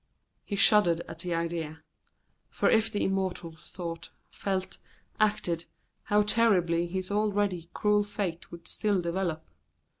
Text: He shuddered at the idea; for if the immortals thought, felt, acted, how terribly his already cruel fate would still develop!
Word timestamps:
He 0.43 0.55
shuddered 0.55 1.01
at 1.01 1.19
the 1.19 1.35
idea; 1.35 1.83
for 2.49 2.71
if 2.71 2.91
the 2.91 3.03
immortals 3.03 3.69
thought, 3.69 4.09
felt, 4.31 4.79
acted, 5.19 5.65
how 6.05 6.23
terribly 6.23 6.87
his 6.87 7.11
already 7.11 7.69
cruel 7.75 8.03
fate 8.03 8.49
would 8.51 8.67
still 8.67 8.99
develop! 8.99 9.47